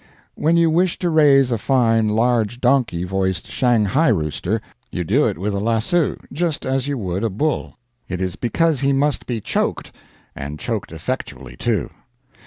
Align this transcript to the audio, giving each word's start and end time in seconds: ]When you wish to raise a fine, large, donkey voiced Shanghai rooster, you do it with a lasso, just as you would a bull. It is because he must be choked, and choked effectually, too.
]When 0.33 0.57
you 0.57 0.71
wish 0.71 0.97
to 0.97 1.11
raise 1.11 1.51
a 1.51 1.59
fine, 1.59 2.09
large, 2.09 2.59
donkey 2.59 3.03
voiced 3.03 3.45
Shanghai 3.45 4.07
rooster, 4.07 4.59
you 4.89 5.03
do 5.03 5.27
it 5.27 5.37
with 5.37 5.53
a 5.53 5.59
lasso, 5.59 6.15
just 6.33 6.65
as 6.65 6.87
you 6.87 6.97
would 6.97 7.23
a 7.23 7.29
bull. 7.29 7.77
It 8.09 8.19
is 8.19 8.35
because 8.35 8.79
he 8.79 8.93
must 8.93 9.27
be 9.27 9.39
choked, 9.41 9.91
and 10.35 10.57
choked 10.57 10.91
effectually, 10.91 11.55
too. 11.55 11.91